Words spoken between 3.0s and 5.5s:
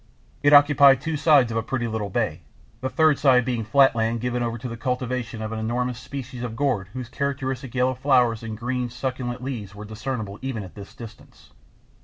side being flat land given over to the cultivation